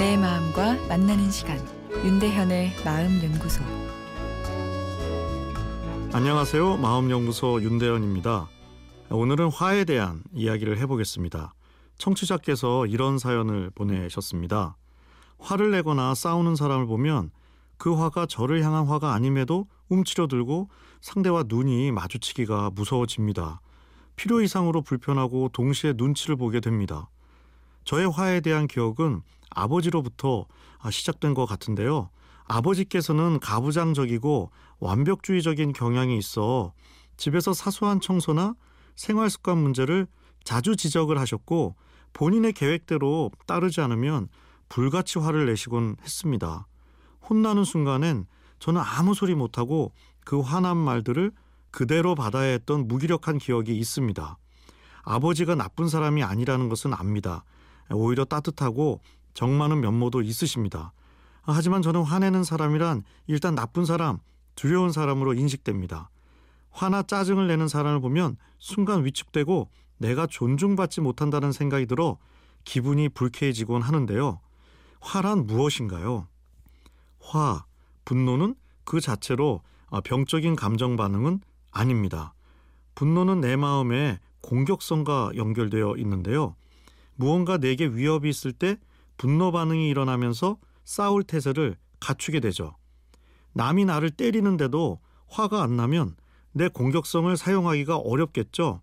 [0.00, 1.58] 내 마음과 만나는 시간
[1.92, 3.62] 윤대현의 마음 연구소
[6.14, 6.78] 안녕하세요.
[6.78, 8.48] 마음 연구소 윤대현입니다.
[9.10, 11.52] 오늘은 화에 대한 이야기를 해보겠습니다.
[11.98, 14.74] 청취자께서 이런 사연을 보내셨습니다.
[15.38, 17.30] 화를 내거나 싸우는 사람을 보면
[17.76, 20.70] 그 화가 저를 향한 화가 아님에도 움츠러들고
[21.02, 23.60] 상대와 눈이 마주치기가 무서워집니다.
[24.16, 27.10] 필요 이상으로 불편하고 동시에 눈치를 보게 됩니다.
[27.90, 30.46] 저의 화에 대한 기억은 아버지로부터
[30.88, 32.10] 시작된 것 같은데요.
[32.44, 36.72] 아버지께서는 가부장적이고 완벽주의적인 경향이 있어
[37.16, 38.54] 집에서 사소한 청소나
[38.94, 40.06] 생활 습관 문제를
[40.44, 41.74] 자주 지적을 하셨고
[42.12, 44.28] 본인의 계획대로 따르지 않으면
[44.68, 46.68] 불같이 화를 내시곤 했습니다.
[47.28, 48.26] 혼나는 순간엔
[48.60, 49.90] 저는 아무 소리 못하고
[50.24, 51.32] 그 화난 말들을
[51.72, 54.38] 그대로 받아야 했던 무기력한 기억이 있습니다.
[55.02, 57.42] 아버지가 나쁜 사람이 아니라는 것은 압니다.
[57.92, 59.00] 오히려 따뜻하고
[59.34, 60.92] 정 많은 면모도 있으십니다.
[61.42, 64.18] 하지만 저는 화내는 사람이란 일단 나쁜 사람,
[64.54, 66.10] 두려운 사람으로 인식됩니다.
[66.70, 72.18] 화나 짜증을 내는 사람을 보면 순간 위축되고 내가 존중받지 못한다는 생각이 들어
[72.64, 74.40] 기분이 불쾌해지곤 하는데요.
[75.00, 76.28] 화란 무엇인가요?
[77.20, 77.64] 화,
[78.04, 79.62] 분노는 그 자체로
[80.04, 82.34] 병적인 감정 반응은 아닙니다.
[82.94, 86.54] 분노는 내 마음의 공격성과 연결되어 있는데요.
[87.20, 88.78] 무언가 내게 위협이 있을 때
[89.18, 92.74] 분노 반응이 일어나면서 싸울 태세를 갖추게 되죠.
[93.52, 96.16] 남이 나를 때리는데도 화가 안 나면
[96.52, 98.80] 내 공격성을 사용하기가 어렵겠죠.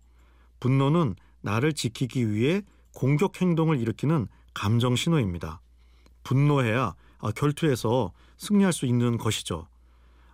[0.60, 2.62] 분노는 나를 지키기 위해
[2.94, 5.60] 공격 행동을 일으키는 감정 신호입니다.
[6.22, 6.94] 분노해야
[7.34, 9.66] 결투에서 승리할 수 있는 것이죠.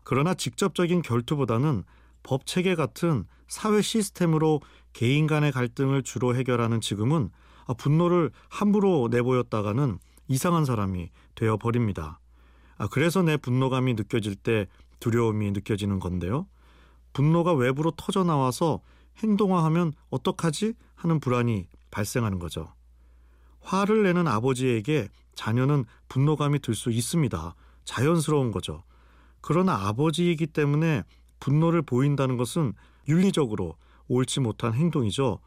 [0.03, 1.85] 그러나 직접적인 결투보다는
[2.23, 4.61] 법 체계 같은 사회 시스템으로
[4.93, 7.31] 개인 간의 갈등을 주로 해결하는 지금은
[7.73, 9.99] 분노를 함부로 내보였다가는
[10.29, 12.21] 이상한 사람이 되어 버립니다.
[12.91, 14.67] 그래서 내 분노감이 느껴질 때
[15.01, 16.47] 두려움이 느껴지는 건데요.
[17.13, 18.81] 분노가 외부로 터져 나와서
[19.19, 22.73] 행동화하면 어떡하지 하는 불안이 발생하는 거죠.
[23.61, 27.55] 화를 내는 아버지에게 자녀는 분노감이 들 수 있습니다.
[27.85, 28.83] 자연스러운 거죠.
[29.41, 31.05] 그러나 아버지이기 때문에
[31.39, 32.73] 분노를 보인다는 것은
[33.09, 33.77] 윤리적으로
[34.09, 35.39] 옳지 못한 행동이죠.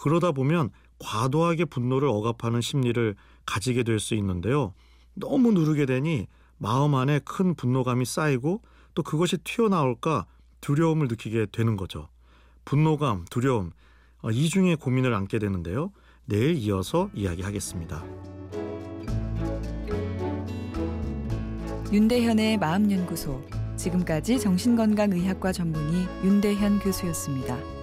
[0.00, 3.14] 그러다 보면 과도하게 분노를 억압하는 심리를
[3.46, 4.72] 가지게 될 수 있는데요.
[5.14, 8.62] 너무 누르게 되니 마음 안에 큰 분노감이 쌓이고
[8.94, 10.26] 또 그것이 튀어나올까
[10.60, 12.08] 두려움을 느끼게 되는 거죠.
[12.64, 13.72] 분노감, 두려움,
[14.22, 15.92] 어, 이 중에 고민을 안게 되는데요.
[16.24, 18.04] 내일 이어서 이야기하겠습니다.
[21.92, 23.42] 윤대현의 마음연구소
[23.76, 27.79] 지금까지 정신건강의학과 전문의 윤대현 교수였습니다.